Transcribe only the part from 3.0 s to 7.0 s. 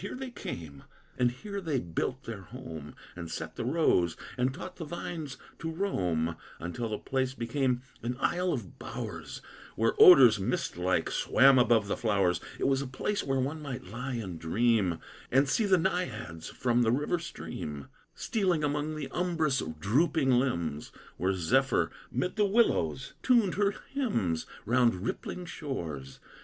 And set the rose and taught the vines to roam, Until the